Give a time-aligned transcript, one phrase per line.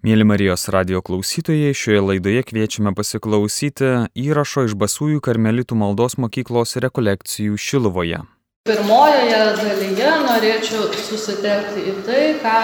[0.00, 7.58] Mėly Marijos radio klausytojai, šioje laidoje kviečiame pasiklausyti įrašo iš Basųjų karmelitų maldos mokyklos rekolekcijų
[7.60, 8.22] Šiluvoje.
[8.64, 12.62] Pirmojoje dalyje norėčiau susitelkti į tai, ką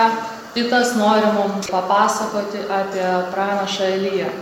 [0.57, 3.05] Titas nori mums papasakoti apie
[3.35, 4.33] pranašą Eliją.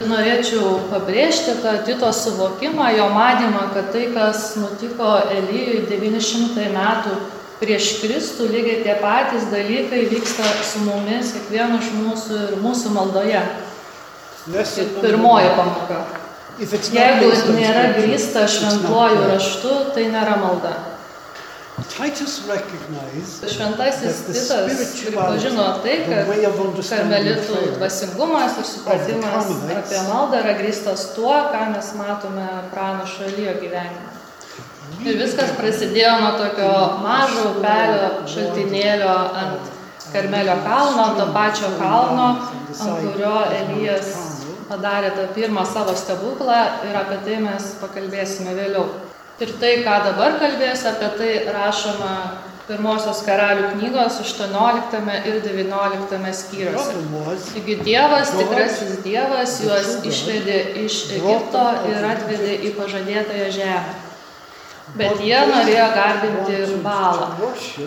[0.00, 7.20] Norėčiau pabrėžti, kad Tito suvokimą, jo manimą, kad tai, kas nutiko Elijui 900 metų
[7.62, 13.42] prieš Kristų lygiai tie patys dalykai vyksta su mumis, kiekvienu iš mūsų ir mūsų maldoje.
[14.42, 16.00] Tai pirmoji pamoka.
[16.58, 20.74] Jeigu nėra grįsta šventuoju raštu, tai nėra malda.
[23.48, 26.28] Šventasis Titas pripažino tai, kad
[26.90, 29.48] karmelitų dvasingumas ir supratimas
[29.78, 34.21] apie maldą yra grįstas tuo, ką mes matome pranašo Elijo gyvenime.
[35.02, 39.70] Ir viskas prasidėjo nuo tokio mažo upelio šaltinėlio ant
[40.12, 42.26] Karmelio kalno, ant to pačio kalno,
[42.68, 44.12] ant kurio Elijas
[44.68, 48.86] padarė tą pirmą savo stebuklą ir apie tai mes pakalbėsime vėliau.
[49.42, 52.12] Ir tai, ką dabar kalbėsiu, apie tai rašoma
[52.68, 56.94] pirmosios karalių knygos 18 ir 19 skyriuose.
[57.48, 64.01] Taigi Dievas, tikrasis Dievas, juos išvedė iš Egipto ir atvedė į pažadėtąją žemę.
[64.92, 67.30] Bet jie norėjo garbinti balą.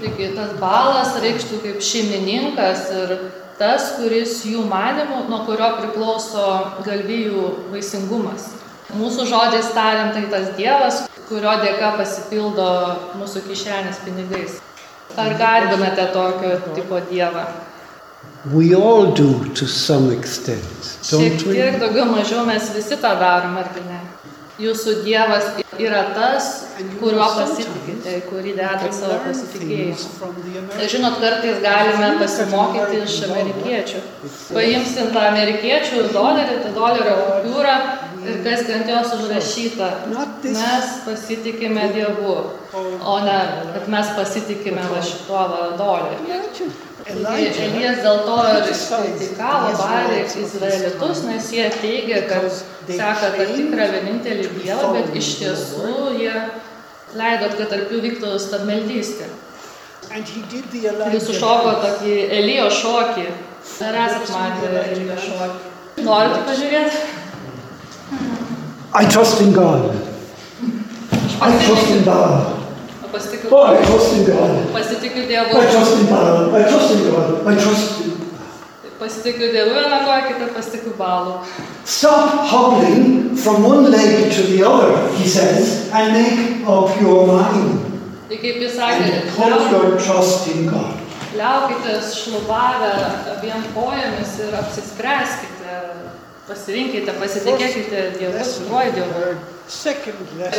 [0.02, 3.14] Taigi tas balas reikštų kaip šeimininkas ir
[3.60, 6.48] tas, kuris jų manimų, nuo kurio priklauso
[6.88, 8.50] galvijų vaisingumas.
[8.96, 12.68] Mūsų žodžiais tariant, tai tas Dievas, kurio dėka pasipildo
[13.20, 14.60] mūsų kišenės pinigais.
[15.16, 17.46] Ar garbinate tokio tipo Dievą?
[18.54, 20.90] We all do to some extent.
[21.06, 24.02] Šiek tiek daugiau mažiau mes visi tą darom, ar ne?
[24.56, 25.50] Jūsų Dievas
[25.84, 26.46] yra tas,
[27.02, 30.30] kuriuo pasitikite, kurį dedat savo pasitikėjimą.
[30.72, 34.04] Tai žinot, kartais galime pasimokyti iš amerikiečių.
[34.56, 37.76] Paimsim tą amerikiečių dolerį, tą dolerio kupiūrą
[38.26, 39.92] ir kas ant jos užrašyta.
[40.56, 42.40] Mes pasitikime Dievu,
[43.04, 43.40] o ne,
[43.76, 45.46] kad mes pasitikime va šituo
[45.84, 46.72] doleriu.
[47.06, 54.48] Elijas dėl to ir kritikavo barį Izraelitus, nes jie teigia, kad seka tą tikrą vienintelį
[54.56, 56.34] Dievą, bet iš tiesų jie
[57.16, 59.30] leidot, kad tarp jų vyktų stabmeldystė.
[60.16, 63.28] Jūs sušoko tokį Elijo šokį.
[63.86, 66.04] Ar esat matę Elijo šokį?
[66.06, 67.06] Norite pažiūrėti?
[68.96, 69.92] I trust in God.
[71.42, 72.55] I trust in God.
[73.16, 74.52] Pasitikiu, I trust in God.
[74.76, 75.54] pasitikiu I Dievu.
[75.72, 76.54] trust in God.
[76.60, 77.48] I trust in God.
[77.48, 78.12] I trust in
[79.00, 81.34] Pasitikiu Dievu vieną koją, kitą pasitikiu balų.
[81.86, 87.82] Stop hobbling from one leg to the other, he says, and make up your mind.
[88.30, 90.96] Tai kaip jis sakė, And put your trust in God.
[91.36, 92.94] liaukitės šlubavę
[93.36, 95.76] abiem kojomis ir apsispręskite,
[96.48, 99.55] pasirinkite, pasitikėkite Dievu, tikruoju Dievu.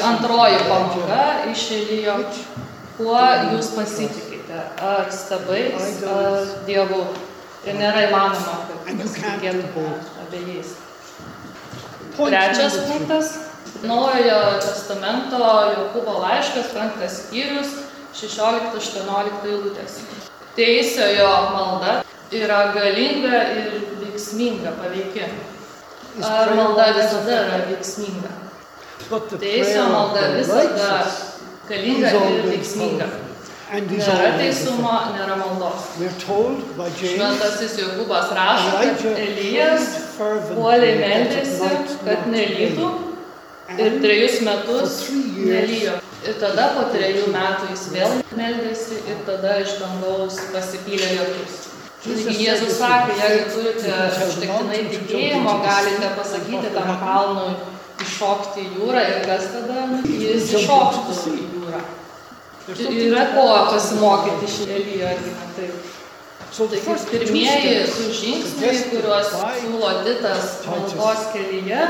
[0.05, 2.17] Antroji pamoka iš Elijo,
[2.97, 3.21] kuo
[3.53, 7.05] jūs pasitikite, ar stabais, ar Dievu.
[7.67, 9.87] Ir nėra įmanoma, kad pasitikėtume
[10.27, 10.77] abiejais.
[12.17, 13.33] Trečias punktas.
[13.83, 15.38] Naujojo testamento
[15.77, 17.75] Jokūbo laiškas, penktas skyrius,
[18.17, 19.99] 16-18 eilutės.
[20.56, 21.99] Teisiojo malda
[22.33, 25.27] yra galinga ir veiksminga, paveiki.
[26.25, 28.33] Ar malda visada yra veiksminga?
[29.08, 31.06] Prayer malda visada
[31.68, 33.06] galinga ir veiksminga.
[33.66, 35.88] Nėra teisumo, nėra maldos.
[37.00, 41.70] Šventasis Jokūbas rašo, kad Elijas puolė meldėsi,
[42.06, 42.90] kad nelytų
[43.76, 45.98] ir trejus metus nelyjo.
[46.26, 51.62] Ir tada po trejų metų jis vėl meldėsi ir tada iš dangaus pasipylė lietus.
[52.06, 53.94] Jėzus sakė, jeigu turite
[54.28, 57.54] užtektinai tikėjimo, galite pasakyti tam kalnui
[58.04, 61.84] iššokti į jūrą ir kas tada jis iššoktų į jūrą.
[62.66, 65.92] something yra ko pasimokyti iš Elijo irgi taip.
[66.56, 67.72] So the Taigi pirmieji
[68.16, 71.82] žingsniai, kuriuos siūlo Titas maldos kelyje,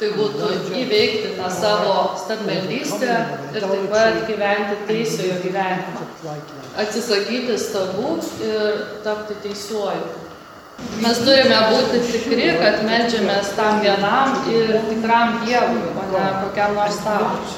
[0.00, 0.50] tai būtų
[0.82, 3.14] įveikti tą savo stabmeldystę
[3.54, 6.04] ir taip pat gyventi teisiojo gyvenimą.
[6.84, 10.25] Atsisakyti stabų ir tapti teisuoju.
[10.76, 16.98] Mes turime būti tikri, kad melžiamės tam vienam ir tikram Dievui, o ne kokiam nors
[17.00, 17.54] idol.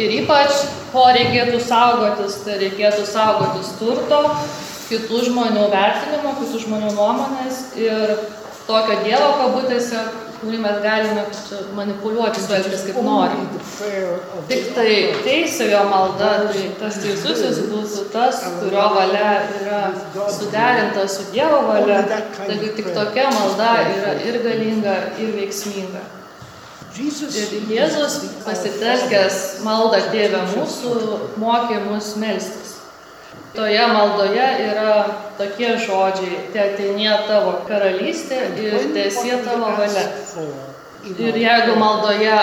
[0.00, 4.20] Ir ypač, ko reikėtų saugotis, tai reikėtų saugotis turto,
[4.88, 8.16] kitų žmonių vertinimo, kitų žmonių nuomonės ir
[8.66, 10.02] tokio Dievo kabutėse,
[10.40, 11.24] kurį mes galime
[11.76, 13.46] manipuliuoti, su elgtis kaip norim.
[14.50, 14.90] Tik tai
[15.24, 19.80] teisiojo malda, tai tas teisusis būtų tas, kurio valia yra
[20.38, 22.02] suderinta su Dievo valia.
[22.36, 26.04] Taigi tik tokia malda yra ir galinga, ir veiksminga.
[26.96, 28.14] Ir Jėzus
[28.46, 30.94] pasitelkęs maldą Tėvę mūsų
[31.42, 32.75] mokė mus melstis.
[33.56, 34.94] Toje maldoje yra
[35.38, 40.02] tokie žodžiai, te ateinė tavo karalystė ir tiesie tavo valia.
[41.06, 42.36] Ir jeigu maldoje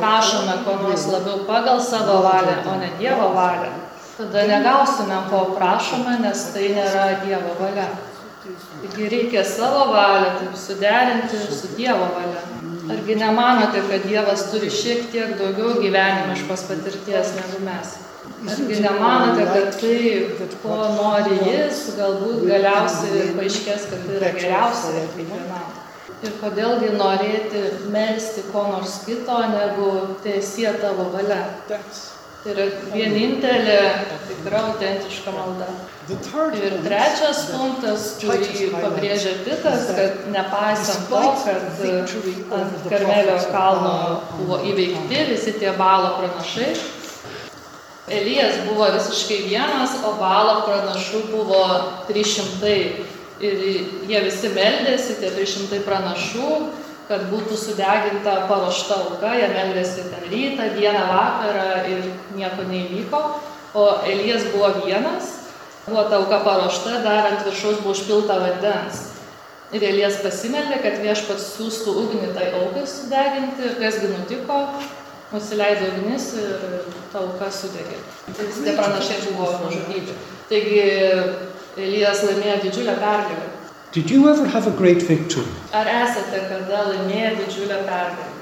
[0.00, 3.70] prašome ko nors labiau pagal savo valią, o ne Dievo valią,
[4.16, 7.86] tada negausime, ko prašome, nes tai nėra Dievo valia.
[8.82, 12.42] Taigi reikia savo valią taip suderinti su Dievo valia.
[12.96, 17.96] Argi nemanote, kad Dievas turi šiek tiek daugiau gyvenimiškos patirties negu mes?
[18.46, 20.00] Argi nemanote, kad tai,
[20.62, 25.72] ko nori Jis, galbūt galiausiai paaiškės, kad tai yra geriausia kiekvienam?
[26.24, 27.62] Ir kodėlgi norėti
[27.92, 29.88] melstį ko nors kito, negu
[30.24, 31.42] tiesie tavo valia?
[31.66, 33.78] Tai yra vienintelė
[34.28, 35.66] tikra autentiška malda.
[36.06, 41.80] Ir trečias punktas, kurį pabrėžia Pitas, kad nepaisant to, kad
[42.60, 43.96] ant Karmelio kalno
[44.36, 46.70] buvo įveikti visi tie balo pranašai,
[48.08, 51.62] Elijas buvo visiškai vienas, o balo pranašų buvo
[52.06, 52.74] 300
[53.42, 53.62] ir
[54.06, 56.50] jie visi meldėsi, tie 300 pranašų,
[57.08, 62.06] kad būtų sudeginta paruošta auka, jie meldėsi ten rytą, dieną, vakarą ir
[62.38, 63.22] nieko neįvyko,
[63.74, 65.32] o Elijas buvo vienas,
[65.88, 69.02] buvo ta auka paruošta, dar ant viršaus buvo užpilta vandens.
[69.74, 74.60] Ir Elijas pasimeldė, kad viešpats siūstų ugnį tai aukai sudeginti, kasgi nutiko,
[75.32, 76.54] nusileido ugnis ir
[77.12, 77.98] ta auka sudegė.
[78.36, 80.14] Tai tie pranašai buvo nužudyti.
[80.50, 80.82] Taigi
[81.76, 83.50] Elijas laimėjo didžiulę pergalę.
[83.92, 85.48] Did you ever have a great victory?
[85.72, 88.32] Ar esate kada laimėję didžiulę pergalę?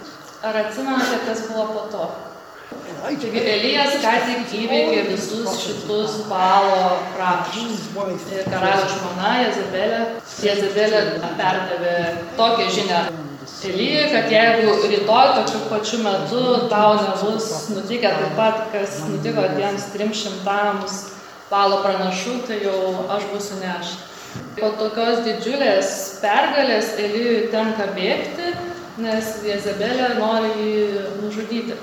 [0.43, 2.07] Ar atsimenate, kas buvo po to?
[3.05, 7.91] Taigi Elijas ką tik įveikė visus šitus balo prašymus.
[8.33, 10.01] Ir karaliaus žmona Jezebelė,
[10.47, 11.03] Jezebelė
[11.41, 11.97] perdavė
[12.39, 13.03] tokią žinią
[13.45, 19.89] Elijui, kad jeigu rytoj tokiu pačiu metu tau nebus nutikę taip pat, kas nutiko tiems
[19.93, 20.55] 300
[21.51, 23.95] balo pranašų, tai jau aš būsiu neš.
[24.57, 25.91] Po tokios didžiulės
[26.23, 28.55] pergalės Elijui tenka bėgti,
[29.05, 31.77] nes Jezebelė nori jį nužudyti.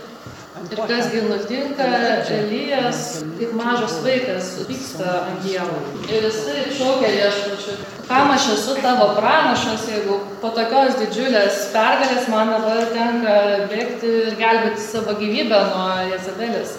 [0.69, 1.85] Ir kasgi nutinka,
[2.31, 5.79] Elijas, kaip mažas vaikas, vyksta ant Dievo.
[6.05, 7.75] Ir jisai šaukia viešpačiu,
[8.07, 13.35] kam aš esu tavo pranašas, jeigu po tokios didžiulės pergalės man dabar tenka
[13.71, 16.77] bėgti ir gelbėti savo gyvybę nuo Jezebelės.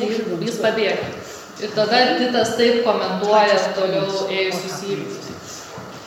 [0.00, 1.12] Ir jis pabėga.
[1.60, 5.26] Ir tada Titas taip komentuoja toliau ėjusius įvykius.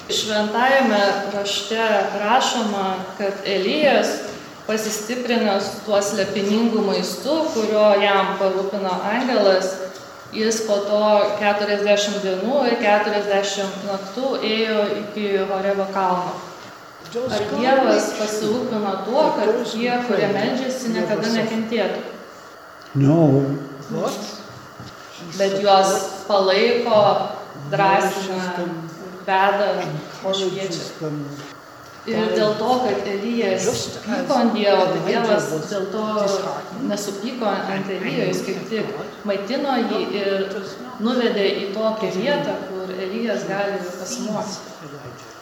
[0.09, 0.99] Šventajame
[1.35, 1.85] rašte
[2.17, 4.17] rašoma, kad Elijas
[4.69, 9.71] pasistiprinęs tuo slepiningų maistu, kurio jam parūpino angelas,
[10.35, 10.99] jis po to
[11.41, 16.37] 40 dienų ir 40 naktų ėjo iki Horebo kalno.
[17.09, 22.03] Ar Dievas pasirūpino tuo, kad tie, kurie meldžiasi, niekada nekentėtų?
[23.01, 23.47] No.
[25.39, 25.95] Bet juos
[26.27, 26.99] palaiko,
[27.73, 28.67] drąsina,
[29.25, 29.71] veda,
[30.21, 30.85] šviečia.
[32.07, 33.65] Ir dėl to, kad Elijas
[34.05, 36.03] pyko ant Dievo, Dievas dėl to
[36.87, 40.45] nesupyko ant Elijo, jis kaip tik maitino jį ir
[41.03, 44.77] nuvedė į tokią vietą, kur Elijas gali pasimokyti.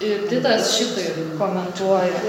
[0.07, 2.25] Ir Titas šitai komentuoja,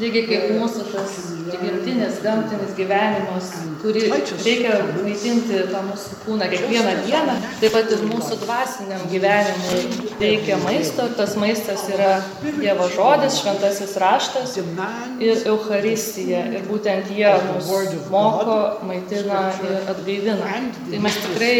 [0.00, 1.12] lygiai kaip mūsų tas
[1.44, 3.50] prigimtinis, gamtinis gyvenimas,
[3.82, 10.58] kurį reikia maitinti tą mūsų kūną kiekvieną dieną, taip pat ir mūsų dvasiniam gyvenimui reikia
[10.64, 16.44] maisto, tas maistas yra Dievo žodis, šventasis raštas ir Euharistija.
[16.54, 17.70] Ir būtent jie mus
[18.12, 18.58] moko,
[18.88, 20.54] maitina ir atgaivina.
[20.90, 21.54] Tai mes tikrai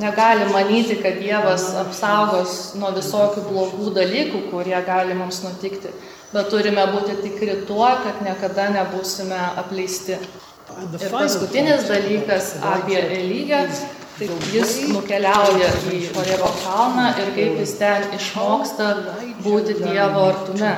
[0.00, 5.92] negalim manyti, kad Dievas apsaugos nuo visokių blogų dalykų, kurie gali mums nutikti,
[6.34, 10.18] bet turime būti tikri tuo, kad niekada nebūsime apleisti.
[10.98, 13.60] Ir paskutinis dalykas apie Elyją,
[14.18, 18.90] tai jis nukeliauja į Orego kalną ir kaip jis ten išmoksta
[19.44, 20.74] būti Dievo artume.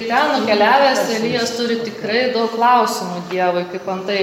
[0.00, 4.20] Ten nukeliavęs Elyjas turi tikrai daug klausimų Dievui, kaip antai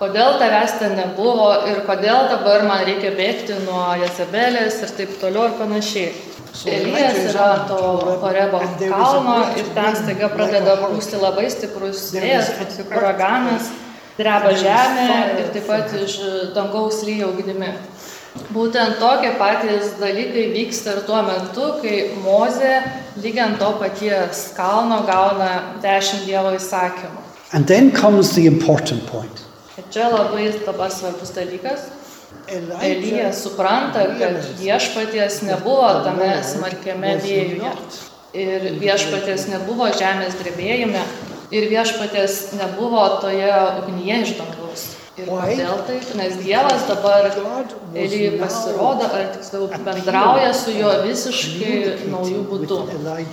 [0.00, 5.48] kodėl tavęs ten nebuvo ir kodėl dabar man reikia bėgti nuo Jezebelės ir taip toliau
[5.48, 6.35] ir panašiai.
[6.64, 7.78] Elijas yra to
[8.22, 13.68] Horebo kalno ir ten staiga pradeda pūsti labai stiprus vėjas, kaip uraganas,
[14.16, 15.10] dreba žemė
[15.40, 16.16] ir taip pat iš
[16.56, 17.74] dangaus lyja ugnimi.
[18.52, 22.74] Būtent tokie patys dalykai vyksta ir tuo metu, kai Mozė
[23.22, 27.22] lygiant to paties kalno gauna dešimt Dievo įsakymų.
[27.52, 29.44] And then comes the important point.
[29.78, 31.88] Ir čia labai dabar svarbus dalykas.
[32.48, 37.72] Elija supranta, kad viešpaties nebuvo tame smarkiame vėjuje.
[38.36, 41.02] Ir viešpaties nebuvo žemės drebėjime.
[41.54, 43.50] Ir viešpaties nebuvo toje
[43.80, 44.86] ugnyje iš dangaus.
[45.16, 46.08] Ir kodėl taip?
[46.18, 47.30] Nes Dievas dabar
[47.96, 52.80] Elijui pasirodo, ar tiksliau bendrauja su juo visiškai naujų būdų.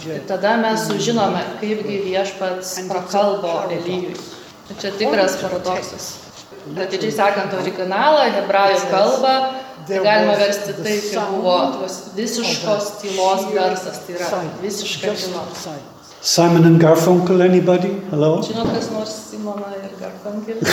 [0.07, 4.15] Ir tada mes sužinome, kaipgi viešpats prakalbo Elijui.
[4.79, 6.22] Čia tikras paradoksas.
[6.63, 9.33] Atidžiai sekant originalą, hebrajų kalbą,
[9.87, 15.43] tai galima versti tai, kaip buvo tos visiškos tylos garsas, tai yra visiška tyla.
[16.23, 17.91] Simon and Garfunkel, anybody?
[18.09, 18.37] Hello?
[18.41, 20.63] Žinot, kas nors Simoną ir Garfunkel?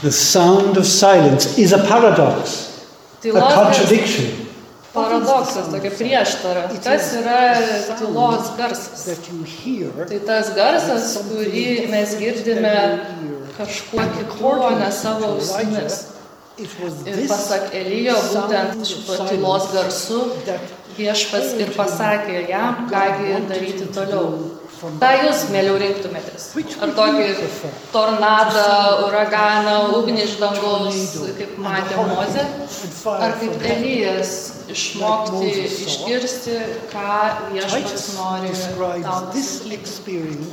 [0.00, 2.72] The sound of silence is a paradox,
[3.24, 4.45] a contradiction.
[4.96, 6.66] Paradoksas, tokia prieštara.
[6.84, 7.40] Kas yra
[8.00, 9.06] tylos garsas?
[10.10, 12.74] Tai tas garsas, kurį mes girdime
[13.58, 16.02] kažkuo kitu, o ne savo ausimis.
[16.56, 20.22] Ir pasak Elijo, būtent šituo tylos garsu
[20.96, 24.55] viešpats ir pasakė jam, kągi daryti toliau.
[24.76, 26.50] Ką jūs mieliau rinktumėtės?
[26.84, 27.28] Ar tokį
[27.94, 28.64] tornadą,
[29.06, 32.44] uraganą, ugnį iš dangaus, kaip matė Mozė?
[33.14, 34.34] Ar kaip Elijas
[34.72, 36.58] išmokti išgirsti,
[36.92, 37.16] ką
[37.54, 38.52] viešpats nori
[39.06, 39.30] tau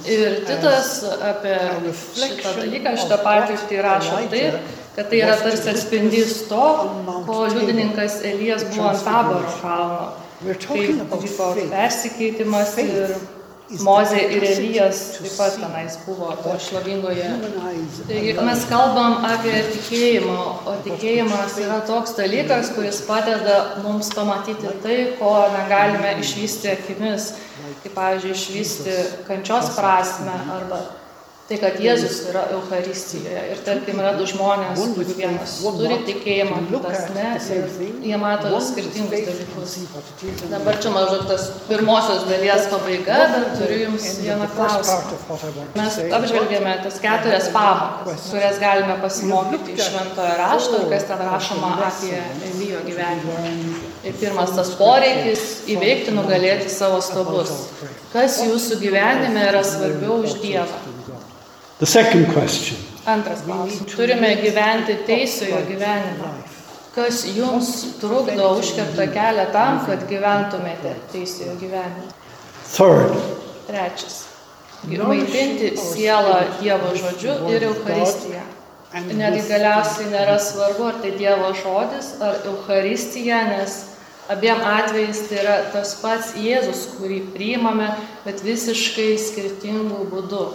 [0.08, 0.96] Ir Titas
[1.32, 1.60] apie
[2.16, 6.66] šitą dalyką, šitą patirtį rašo taip, kad tai yra tarsi atspindys to,
[7.28, 10.12] ko liudininkas Elijas buvo ant taboro kalno.
[10.44, 13.16] Kaip vyko persikeitimas ir
[13.82, 17.30] Mozė ir Elijas taip pat tenais buvo to šlovingoje.
[18.10, 20.40] Taigi mes kalbam apie tikėjimą,
[20.70, 27.32] o tikėjimas yra toks dalykas, kuris padeda mums pamatyti tai, ko negalime išvysti akimis.
[27.84, 30.84] Kaip pavyzdžiui, išvysti kančios prasme arba
[31.54, 33.42] tai, kad Jėzus yra Euharistijoje.
[33.54, 37.30] Ir tarkim, yra du žmonės, kurių vienas turi tikėjimą, kitas ne.
[38.04, 39.76] Jie mato skirtingus dalykus.
[40.52, 45.18] Dabar čia maždaug tas pirmosios dalies pabaiga, bet turiu Jums vieną klausimą.
[45.78, 51.76] Mes apžvelgėme tas keturias pamokas, kurias galime pasimokyti iš šventojo rašto ir kas ten rašoma
[51.90, 53.38] apie Elijo gyvenimą.
[54.04, 57.54] Ir pirmas tas poreikis įveikti, nugalėti savo stabus.
[58.14, 60.93] Kas jūsų gyvenime yra svarbiau už Dievą?
[61.84, 63.96] The second question Antras klausimas.
[63.96, 66.30] Turime gyventi teisiojo gyvenimą.
[66.96, 72.06] Kas jums trukdo užkerta kelią tam, kad gyventumėte teisiojo gyvenimą?
[72.70, 73.18] Third,
[73.68, 74.16] Trečias.
[74.88, 78.46] Maitinti sielą Dievo žodžiu ir Eucharistiją.
[79.20, 83.76] Netgi galiausiai nėra svarbu, ar tai Dievo žodis, ar Eucharistija, nes
[84.32, 87.92] abiem atvejais tai yra tas pats Jėzus, kurį priimame,
[88.24, 90.48] bet visiškai skirtingų būdų.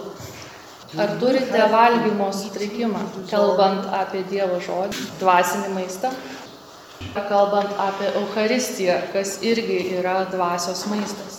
[0.97, 6.09] Ar turite valgymo sutrikimą, kalbant apie Dievo žodį, dvasinį maistą?
[7.29, 11.35] Kalbant apie Eucharistiją, kas irgi yra dvasios maistas?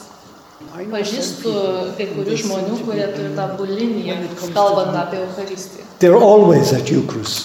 [0.70, 1.50] Pažįstu
[1.98, 4.16] kai kurių žmonių, kurie turi tą bulimiją,
[4.54, 5.84] kalbant apie Eucharistiją.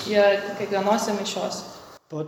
[0.07, 0.25] Jie
[0.59, 1.63] kiekvienose mišios.
[2.11, 2.27] but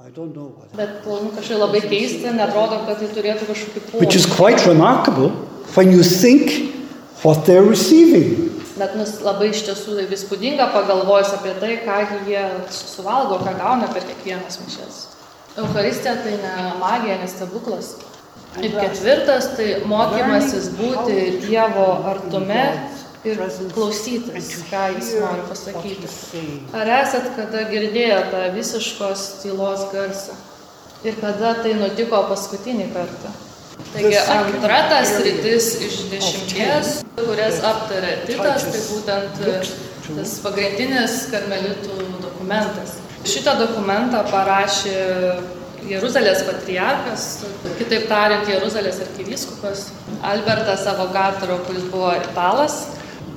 [0.00, 0.74] I don't know what.
[0.76, 4.36] Bet nu, kažkaip labai keista, netrodo, kad tai turėtų kažkokį Which is poveikį.
[4.36, 5.30] quite remarkable
[5.76, 6.74] when you think
[7.22, 8.43] what they're receiving.
[8.74, 12.42] Bet nus labai iš tiesų įspūdinga pagalvojus apie tai, ką jie
[12.74, 14.96] suvalgo, ką gauna per kiekvienas mišes.
[15.62, 17.92] Eucharistija tai ne magija, ne stebuklas.
[18.58, 21.14] Ir ketvirtas tai mokymasis būti
[21.44, 22.64] Dievo artume
[23.26, 23.40] ir
[23.74, 26.10] klausytis, ką jis nori pasakyti.
[26.74, 30.36] Ar esat kada girdėję tą visiškos tylos garsą?
[31.06, 33.32] Ir kada tai nutiko paskutinį kartą?
[33.94, 39.42] Taigi antra tas rytis iš dešimties, kurias aptarė Titas, tai būtent
[40.04, 42.98] tas pagrindinis karmelitų dokumentas.
[43.24, 44.96] Šitą dokumentą parašė
[45.88, 47.24] Jeruzalės patriarchas,
[47.78, 49.88] kitaip tariant, Jeruzalės arkivyskupas
[50.24, 52.86] Albertas Avogatoro, kuris buvo italas.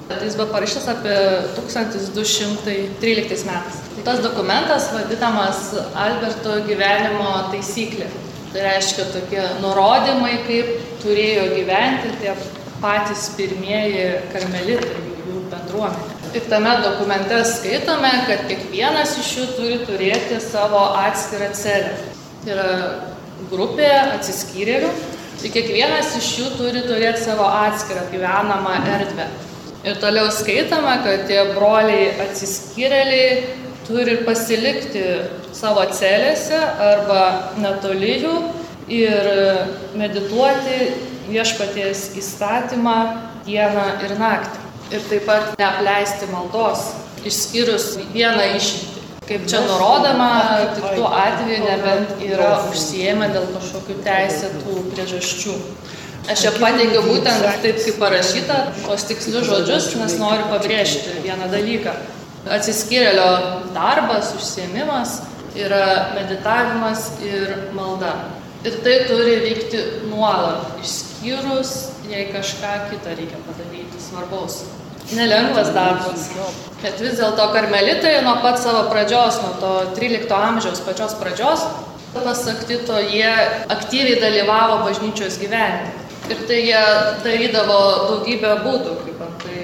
[0.07, 1.15] Tai Jis buvo parašytas apie
[1.57, 3.81] 1213 metais.
[3.95, 8.07] Tai tas dokumentas vadinamas Alberto gyvenimo taisyklė.
[8.53, 10.69] Tai reiškia tokie nurodymai, kaip
[11.03, 12.35] turėjo gyventi tie
[12.81, 16.13] patys pirmieji karmelitai, jų bendruomenė.
[16.35, 21.93] Ir tame dokumente skaitome, kad kiekvienas iš jų turi turėti savo atskirą celę.
[22.43, 22.71] Tai yra
[23.51, 23.87] grupė
[24.17, 24.89] atsiskyrėlių.
[25.37, 29.27] Ir kiekvienas iš jų turi turėti savo atskirą gyvenamą erdvę.
[29.87, 35.03] Ir toliau skaitome, kad tie broliai atsiskyrėliai turi pasilikti
[35.55, 37.21] savo celėse arba
[37.61, 38.35] netoli jų
[38.91, 39.29] ir
[39.99, 40.91] medituoti
[41.27, 42.97] viešpaties įstatymą
[43.47, 44.63] dieną ir naktį.
[44.95, 46.93] Ir taip pat neapleisti maldos,
[47.27, 48.93] išskyrus vieną išimtį.
[49.27, 50.29] Kaip čia nurodoma,
[50.77, 55.55] tik tuo atveju nebent yra užsijėmę dėl kažkokių teisėtų priežasčių.
[56.31, 61.95] Aš čia pateikiau būtent taip, kaip parašyta, tos tikslius žodžius, nes noriu pabrėžti vieną dalyką.
[62.53, 63.27] Atsiskyrėlio
[63.75, 65.19] darbas, užsiemimas
[65.57, 68.13] yra meditavimas ir malda.
[68.65, 71.73] Ir tai turi vykti nuolat, išskyrus,
[72.09, 74.63] jei kažką kitą reikia padaryti svarbaus.
[75.15, 76.25] Nelengvas darbas.
[76.81, 81.63] Bet vis dėlto karmelitai nuo pat savo pradžios, nuo to 13 amžiaus pačios pradžios,
[82.15, 83.29] pasak Tito, jie
[83.71, 85.93] aktyviai dalyvavo bažnyčios gyvenime.
[86.27, 86.81] Ir tai jie
[87.23, 89.61] darydavo daugybę būdų, kaip antai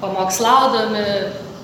[0.00, 1.04] pamokslaudami,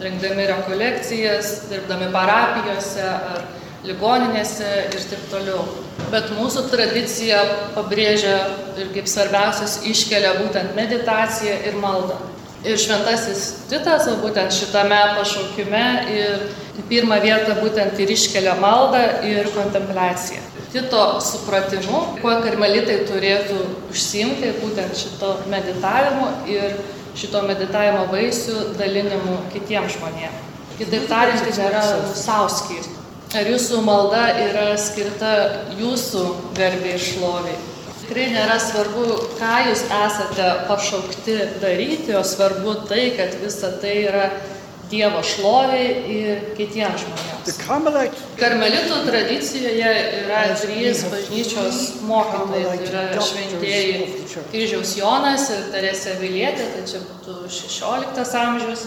[0.03, 3.45] rengdami rekolekcijas, dirbdami parapijose ar
[3.87, 5.65] ligoninėse ir taip toliau.
[6.13, 7.41] Bet mūsų tradicija
[7.77, 8.37] pabrėžia
[8.79, 12.19] ir kaip svarbiausias iškelia būtent meditaciją ir maldą.
[12.63, 16.45] Ir šventasis Titas, o būtent šitame pašaukime ir
[16.79, 20.45] į pirmą vietą būtent ir iškelia maldą ir kontempliaciją.
[20.73, 23.59] Tito supratimu, kuo karmelitai turėtų
[23.91, 26.79] užsimti, būtent šito meditavimu ir
[27.19, 30.49] šito meditavimo vaisių dalinimu kitiems žmonėms.
[30.79, 31.83] Kitaip tariant, tai nėra
[32.17, 32.83] sauskiai.
[33.33, 35.33] Ar jūsų malda yra skirta
[35.79, 36.25] jūsų
[36.57, 37.59] garbiai šloviai?
[38.03, 39.05] Tikrai nėra svarbu,
[39.39, 44.27] ką jūs esate pašaukti daryti, o svarbu tai, kad visa tai yra
[44.93, 47.32] Dievo šloviai ir kitiems žmonėms.
[48.39, 54.07] Karmelitų tradicijoje yra trys bažnyčios mokytojai, tai yra šventieji
[54.53, 58.87] kryžiaus Jonas ir Teresė Vilietė, tai čia būtų 16 amžius,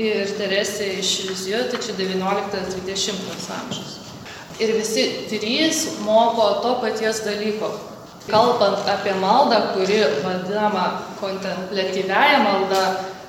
[0.00, 3.96] ir Teresė iš Lizijų, tai čia 19-20 amžius.
[4.60, 7.72] Ir visi trys moko to paties dalyko.
[8.30, 10.84] Kalbant apie maldą, kuri vadinama
[11.18, 12.82] kontemplatyviaja malda,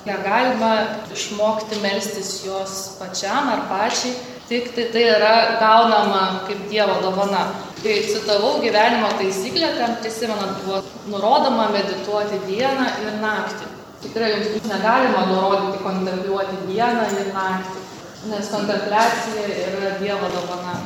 [0.06, 0.74] negalima
[1.14, 4.14] išmokti melstis jos pačiam ar pačiai,
[4.52, 7.44] tik tai tai yra gaunama kaip Dievo dovana.
[7.84, 13.70] Kai citavau gyvenimo taisyklę, ten prisimenant buvo nurodoma medituoti dieną ir naktį.
[14.04, 17.86] Tikrai jums negalima nurodyti kontempliuoti dieną ir naktį,
[18.34, 20.82] nes kontempliacija yra Dievo dovana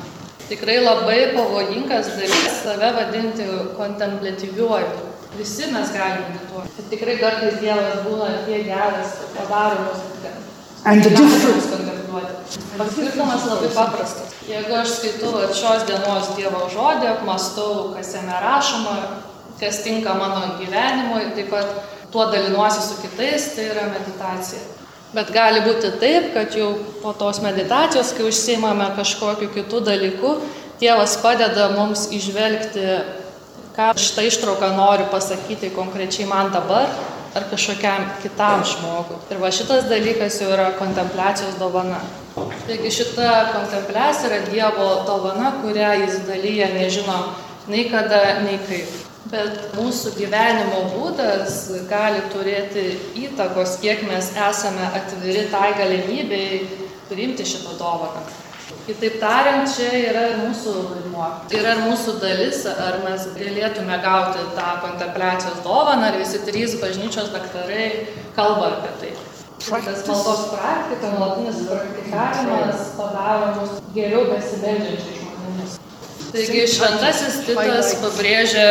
[0.49, 3.45] tikrai labai pavojingas dalykas save vadinti
[3.77, 4.91] kontempliatyviuoju.
[5.37, 6.85] Visi mes galime medituoti.
[6.91, 10.05] Tikrai kartais Dievas būna tiek geras, padaro mus
[12.21, 12.93] mus kontempliuoti.
[12.93, 14.33] Skirtumas labai paprastas.
[14.47, 18.95] Jeigu aš skaitau šios dienos Dievo žodį, apmastau, kas jame rašoma,
[19.59, 24.61] kas tinka mano gyvenimui, taip pat tuo dalinuosi su kitais, tai yra meditacija.
[25.15, 30.37] Bet gali būti taip, kad jau po tos meditacijos, kai užsiimame kažkokiu kitu dalyku,
[30.75, 32.83] Dievas padeda mums išvelgti,
[33.77, 36.91] ką šitą ištrauką noriu pasakyti konkrečiai man dabar
[37.35, 39.17] ar kažkokiam kitam žmogui.
[39.31, 41.99] Ir va šitas dalykas jau yra kontempliacijos dovana.
[42.67, 47.19] Taigi šita kontempliacija yra Dievo dovana, kurią jis dalyja nežino
[47.67, 52.85] nei kada, nei kaip bet mūsų gyvenimo būdas gali turėti
[53.25, 56.61] įtakos, kiek mes esame atviri tai galimybei
[57.09, 58.21] priimti šitą dovaną.
[58.85, 61.29] Kitaip tariant, čia yra ir mūsų vaidmuo.
[61.57, 67.31] Yra ir mūsų dalis, ar mes galėtume gauti tą kontempliacijos dovaną, ar visi trys bažnyčios
[67.33, 67.87] daktarai
[68.37, 69.13] kalba apie tai.
[69.65, 75.25] Tas maldos praktika, nuolatinis praktikavimas padaro mus geriau besibeldžiančiai
[76.35, 78.67] Taigi šventasis Titas pabrėžia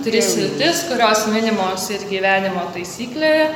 [0.00, 3.50] tris sritis, kurios minimos ir gyvenimo taisyklėje.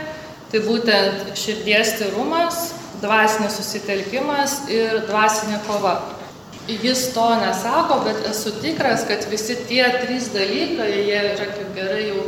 [0.53, 2.67] Tai būtent širdies tyrumas,
[3.03, 5.97] dvasinis susitelkimas ir dvasinė kova.
[6.67, 12.09] Jis to nesako, bet esu tikras, kad visi tie trys dalykai, jie yra kaip gerai
[12.09, 12.25] jau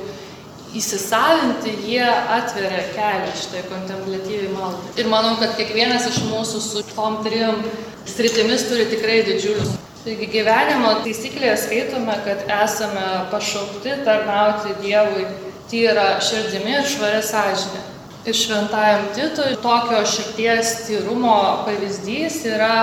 [0.78, 4.94] įsisavinti, jie atveria kelią šitai kontemplatyviai maldai.
[5.00, 7.64] Ir manau, kad kiekvienas iš mūsų su tom trim
[8.07, 9.78] sritimis turi tikrai didžiulius
[10.09, 15.26] Taigi gyvenimo taisyklėje skaitome, kad esame pašaukti tarnauti Dievui
[15.68, 17.83] tyra širdimi ir švaria sąžinė.
[18.28, 22.74] Ir šventajam Titui tokio širties tyrumo pavyzdys yra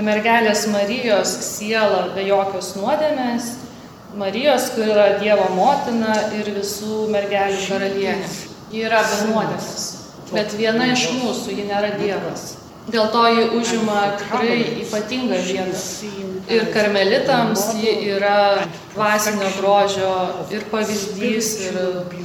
[0.00, 3.50] mergelės Marijos siela be jokios nuodėmės,
[4.16, 8.32] Marijos, kur yra Dievo motina ir visų mergelių karalienė.
[8.72, 9.84] Ji yra be nuodėmės,
[10.32, 12.48] bet viena iš mūsų, ji nėra Dievas.
[12.88, 15.84] Dėl to ji užima tikrai ypatingą vietą.
[16.48, 18.64] Ir karmelitams ji yra
[18.96, 21.80] dvasinio grožio ir pavyzdys, ir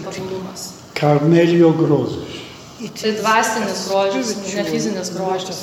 [0.07, 0.69] tobulumas.
[0.99, 2.46] Carmelio grožis.
[2.77, 5.59] Tai dvasinis grožis, ne fizinis grožis.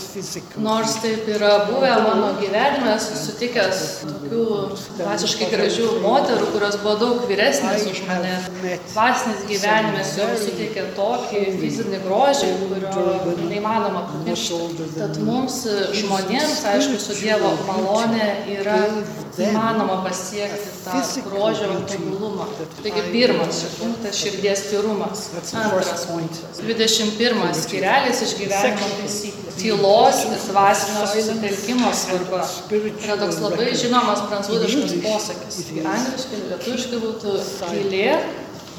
[0.59, 4.47] Nors taip yra buvę mano gyvenime, esu sutikęs tokių
[4.99, 8.33] dvasiškai gražių moterų, kurios buvo daug vyresnės už mane.
[8.91, 14.89] Dvasinis gyvenimas joms suteikė tokį fizinį grožį, kurio neįmanoma pamiršti.
[14.99, 15.61] Tad mums
[15.95, 18.81] žmonėms, aišku, su Dievo malonė yra
[19.39, 20.99] įmanoma pasiekti tą
[21.31, 22.51] grožio tobulumą.
[22.83, 25.29] Taigi pirmas punktas- širdies tyrumas.
[25.55, 26.59] Antras punktas.
[27.05, 29.53] 21 skirelis iš gyvenimo taisyklių.
[29.59, 32.41] Tylos ir dvasinio susitelkimo svarba.
[32.75, 35.61] Yra toks labai žinomas prancūziškas posakis.
[35.81, 38.09] Angliškai, lietuviškai būtų tylė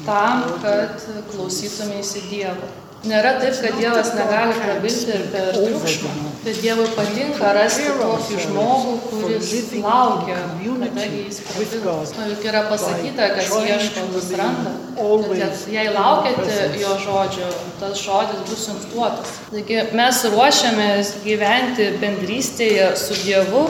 [0.06, 2.72] tam, kad klausytumėsi Dievo.
[3.06, 6.14] Nėra taip, kad Dievas negali prabilti ir per triukšmą,
[6.46, 9.48] bet Dievui patinka rasti tokį žmogų, kuris
[9.82, 12.12] laukia, kadagi jis prabils.
[12.30, 14.74] Juk yra pasakyta, kas ieško, tas randa.
[14.94, 17.48] Tad jei laukiate jo žodžio,
[17.80, 19.32] tas žodis bus jums duotas.
[19.50, 23.64] Taigi mes ruošiamės gyventi bendrystėje su Dievu,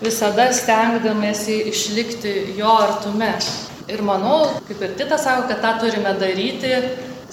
[0.00, 3.34] visada stengdamėsi išlikti jo artume.
[3.92, 6.72] Ir manau, kaip ir Titas sako, kad tą turime daryti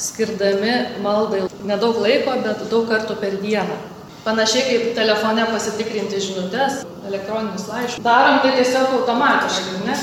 [0.02, 3.80] skirdami maldai nedaug laiko, bet daug kartų per dieną.
[4.22, 8.04] Panašiai kaip telefone pasitikrinti žinutės, elektroninius laiškus.
[8.06, 9.96] Darom tai tiesiog automatiškai, ne?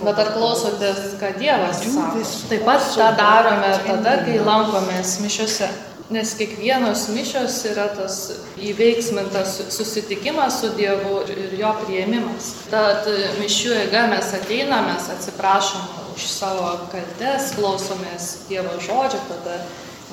[0.00, 2.24] Bet ar klausotės, ką Dievas sako?
[2.50, 5.68] Taip pat tą darome tada, kai lankomės mišiuose.
[6.10, 8.16] Nes kiekvienos mišios yra tas
[8.58, 12.48] įveiksmintas susitikimas su Dievu ir jo prieimimas.
[12.72, 13.06] Tad
[13.38, 19.60] mišių eiga mes ateiname, atsiprašom už savo kaltes, klausomės Dievo žodžio, tada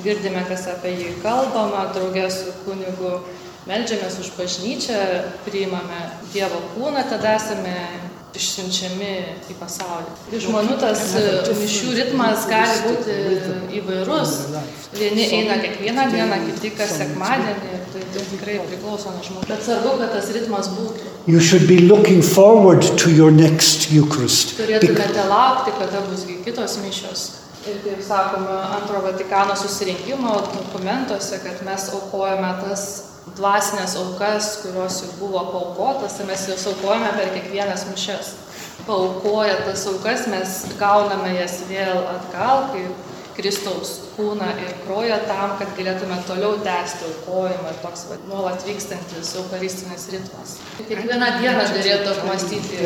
[0.06, 3.18] girdime, kas apie jį kalbama, draugės su kunigu
[3.68, 5.00] melžiamės už bažnyčią,
[5.46, 6.04] priimame
[6.34, 7.76] Dievo kūną, tada esame
[8.38, 9.12] išsiunčiami
[9.50, 10.40] į pasaulį.
[10.44, 11.02] Žmonių tas
[11.58, 13.16] mišių ritmas gali būti
[13.80, 14.34] įvairus.
[14.98, 19.48] Vieni eina kiekvieną dieną, kiti kas sekmadienį, tai, tai tikrai priklauso nuo žmonių.
[19.50, 21.16] Bet svarbu, kad tas ritmas būtų.
[21.32, 24.56] You should be looking forward to your next Eucharist.
[24.60, 27.28] Turėtumėte laukti, kada bus kitos mišios.
[27.68, 32.86] Ir kaip sakoma, antro Vatikano susirinkimo dokumentuose, kad mes aukojame tas
[33.38, 38.34] dvasinės aukas, kurios jau buvo paukotas, tai mes jas aukojame per kiekvienas mišes.
[38.88, 45.74] Paukoja tas aukas, mes gauname jas vėl atgal, kaip Kristaus kūną ir kraują tam, kad
[45.78, 50.56] galėtume toliau tęsti aukojimą ir toks va, nuolat vykstantis eucharistinis ritmas.
[50.80, 52.80] Kiekvieną dieną derėtų apmastyti,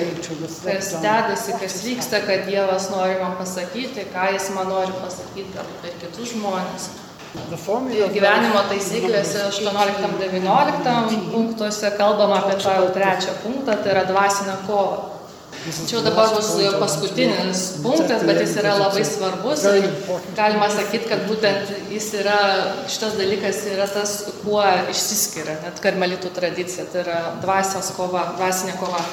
[0.65, 5.95] kas dedasi, kas vyksta, kad Dievas nori man pasakyti, ką Jis man nori pasakyti apie
[6.04, 6.89] kitus žmonės.
[7.32, 14.98] Gyvenimo taisyklėse 18-19 punktuose kalbama apie tą jau trečią punktą, tai yra dvasinę kovą.
[15.62, 16.50] Čia dabar bus
[16.82, 19.88] paskutinis punktas, bet jis yra labai svarbus ir
[20.36, 22.38] galima sakyti, kad būtent jis yra,
[22.89, 29.04] šitas dalykas yra tas, kuo išsiskiria net karmelitų tradicija, tai yra dvasios kova, dvasinė kova.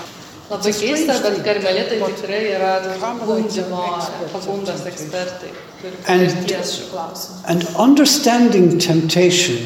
[0.49, 2.73] Labai keista, bet karmelitai tikrai yra
[3.21, 3.85] gundymo,
[4.33, 5.51] pagundos ekspertai,
[6.89, 7.43] klausimu.
[7.45, 9.59] And understanding temptation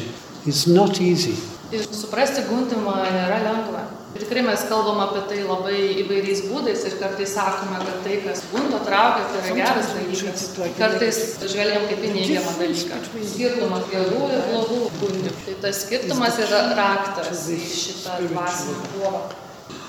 [0.45, 1.37] is not easy.
[1.71, 3.85] Ir suprasti gundymą nėra lengva.
[4.13, 8.43] Ir tikrai mes kalbam apie tai labai įvairiais būdais ir kartais sakome, kad tai, kas
[8.51, 10.43] gundo traukia, tai yra geras dalykas.
[10.77, 12.99] Kartais žvelgiam kaip į neigiamą dalyką.
[13.31, 15.33] Skirtumas gerų ir blogų gundimų.
[15.47, 19.23] Tai tas skirtumas yra raktas į šitą dvasinę kovą.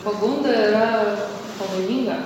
[0.05, 0.89] Pagunda yra
[1.59, 2.17] pavojinga,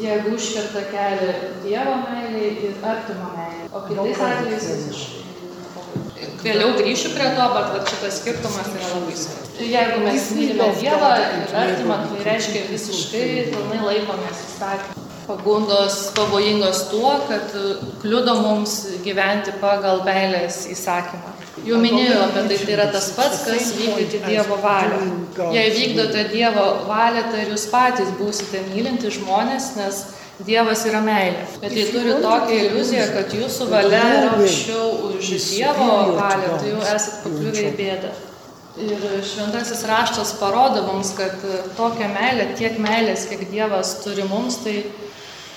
[0.00, 5.22] jeigu užkerta kelią Dievo meiliai ir artimo meiliai, o kitais atvejais visiškai.
[6.40, 9.60] Vėliau grįšiu prie to, bet va, šitas skirtumas yra labai svarbus.
[9.60, 15.04] Jeigu mes mylime Dievą ir artimą, tai reiškia visiškai pilnai laikomės įstatymą.
[15.26, 17.52] Pagundos pavojingos tuo, kad
[18.00, 21.35] kliudo mums gyventi pagal meilės įsakymą.
[21.66, 25.00] Jau minėjau apie tai, tai yra tas pats, kas vykdyti Dievo valią.
[25.54, 30.04] Jei vykdote Dievo valią, tai jūs patys būsite mylinti žmonės, nes
[30.46, 31.42] Dievas yra meilė.
[31.62, 36.82] Bet jei turi tokią iliuziją, kad jūsų valia yra aukščiau už Dievo valią, tai jau
[36.84, 38.14] esate pakliuvę į bėdą.
[38.86, 41.40] Ir šventasis raštas parodo mums, kad
[41.78, 44.82] tokia meilė, tiek meilės, kiek Dievas turi mums, tai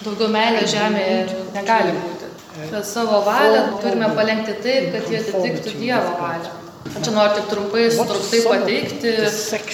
[0.06, 2.19] daugiau meilės žemėje negali būti.
[2.68, 6.56] Bet savo valią turime palengti taip, kad jie atitiktų Dievo valią.
[6.90, 9.12] Čia noriu tik trumpai, sutruktai pateikti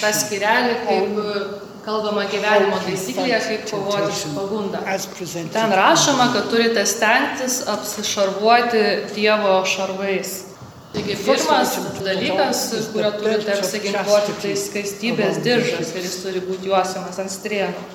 [0.00, 1.20] tą skirelį, kaip
[1.86, 4.82] kalbama gyvenimo taisyklėje, kaip kovoti su pagunda.
[5.54, 8.82] Ten rašoma, kad turite stengtis apsišarvuoti
[9.14, 10.34] Dievo šarvais.
[10.96, 12.62] Taigi pirmas dalykas,
[12.94, 17.86] kurio turite apsiginkluoti, tai skaistybės diržas ir jis turi būti juosiamas ant strienų.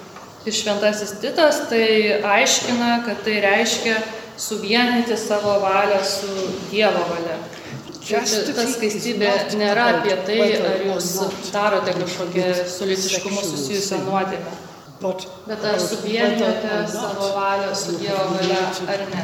[0.45, 1.85] Ir šventasis Titas tai
[2.25, 3.99] aiškina, kad tai reiškia
[4.37, 6.27] suvienyti savo valią su
[6.71, 7.37] Dievo valia.
[8.55, 11.07] Ta skaistybė nėra apie tai, ar jūs
[11.53, 14.53] darote kažkokią su lytiškumu susijusią nuodėmę.
[15.47, 18.63] Bet ar suvienijote savo valią su Dievo valia
[18.95, 19.21] ar ne?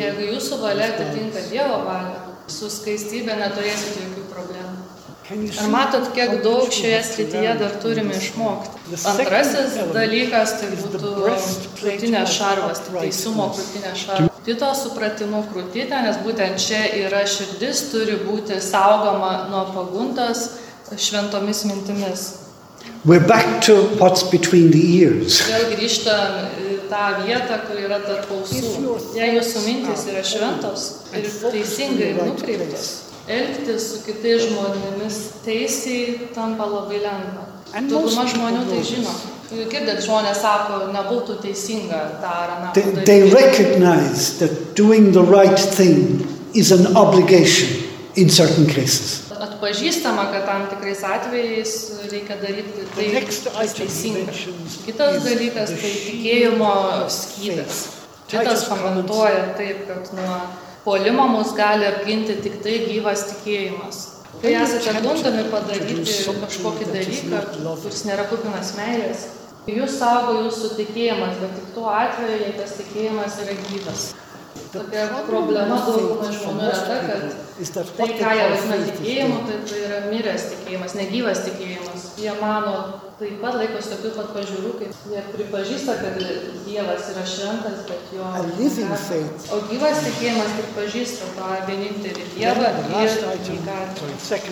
[0.00, 2.18] Jeigu jūsų valia atitinka Dievo valią,
[2.50, 4.65] su skaistybė neturėsite jokių problemų.
[5.26, 8.94] Ar matot, kiek daug šioje srityje dar turime išmokti?
[9.10, 11.10] Antrasis dalykas tai būtų
[11.80, 14.36] krūtinės šarvas, tai teisumo krūtinės šarvas.
[14.46, 20.44] Tito supratimu krūtinė, nes būtent čia yra širdis, turi būti saugoma nuo paguntos
[20.94, 22.26] šventomis mintimis.
[23.04, 25.40] We're back to what's between the ears.
[25.50, 28.94] Vėl grįžtam į tą vietą, kur yra tarp ausų.
[29.18, 37.00] Jei jūsų mintis yra šventos ir teisingai nukreiptos, elgtis su kitais žmonėmis teisiai tampa labai
[37.02, 37.46] lengva.
[37.74, 39.14] Dauguma žmonių tai žino.
[39.46, 42.70] Girdėt, žmonės sako, nebūtų teisinga tą ar aną.
[42.74, 47.70] They, they recognize that doing the right thing is an obligation
[48.16, 49.22] in certain cases.
[49.36, 51.72] Atpažįstama, kad tam tikrais atvejais
[52.10, 54.34] reikia daryti tai, kas teisinga.
[54.86, 56.72] Kitas dalykas tai tikėjimo
[57.12, 57.82] skydas.
[58.26, 60.38] Šitas komentuoja taip, kad nuo
[60.86, 64.02] puolimo mus gali apginti tik tai gyvas tikėjimas.
[64.38, 66.04] Kai esate gundami padaryti
[66.42, 67.40] kažkokį dalyką,
[67.82, 69.24] kuris nėra kupinas meilės,
[69.66, 74.04] jūs saugo jūsų tikėjimas, bet tik tuo atveju, jei tas tikėjimas yra gyvas.
[74.72, 77.22] Tokia problema daugumai žmonių yra ta, kad
[77.96, 82.06] tai, ką jie vadina tikėjimu, tai, tai yra miręs tikėjimas, negyvas tikėjimas.
[82.20, 82.74] Jie mano,
[83.20, 86.18] taip pat laikosi tokių pat pažiūrų, kaip jie pripažįsta, kad
[86.66, 88.26] Dievas yra šventas, bet jo.
[89.52, 93.18] O gyvas tikėjimas pripažįsta tą vienintelį Dievą ir.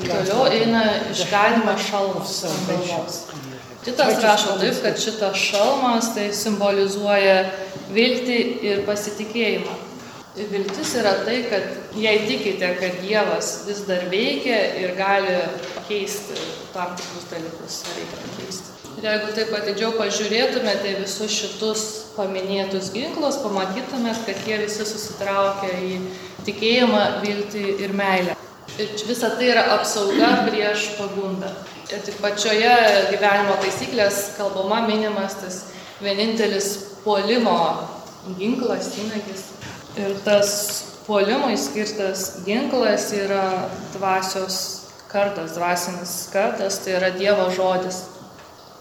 [0.08, 0.84] Toliau eina
[1.68, 2.38] ant galvos.
[3.84, 7.42] Titas rašo taip, kad šitas šalmas tai simbolizuoja
[7.92, 9.74] viltį ir pasitikėjimą.
[10.34, 15.36] Viltis yra tai, kad jei tikite, kad Dievas vis dar veikia ir gali
[15.76, 16.34] pakeisti
[16.74, 18.72] tam tikrus dalykus, reikia pakeisti.
[18.98, 21.84] Ir jeigu taip atidžiau pažiūrėtumėte visus šitus
[22.16, 26.00] paminėtus ginklus, pamatytumėt, kad jie visi susitraukia į
[26.48, 28.34] tikėjimą, viltį ir meilę.
[28.74, 31.52] Ir visa tai yra apsauga prieš pagundą.
[31.94, 32.74] Ir tik pačioje
[33.12, 35.62] gyvenimo taisyklės kalbama minimas tas
[36.02, 36.72] vienintelis
[37.04, 37.58] puolimo
[38.34, 39.52] ginklas, įnagis.
[39.94, 40.50] Ir tas
[41.06, 44.56] puolimui skirtas ginklas yra dvasios
[45.12, 48.02] kardas, dvasinis kardas, tai yra Dievo žodis.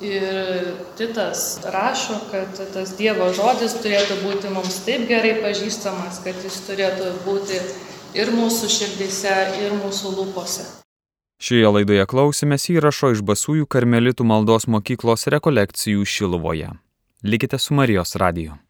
[0.01, 6.57] Ir Titas rašo, kad tas Dievo žodis turėtų būti mums taip gerai pažįstamas, kad jis
[6.65, 7.61] turėtų būti
[8.17, 10.65] ir mūsų širdise, ir mūsų lūpose.
[11.43, 16.73] Šioje laidoje klausėmės įrašo iš Basųjų karmelitų maldos mokyklos rekolekcijų Šiluvoje.
[17.23, 18.62] Likite su Marijos radiju.